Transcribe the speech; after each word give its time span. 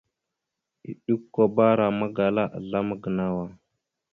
Eɗʉkabara 0.89 1.85
magala 1.99 2.43
azlam 2.57 2.87
a 2.93 2.95
gənow 3.01 3.35
a. 3.45 3.45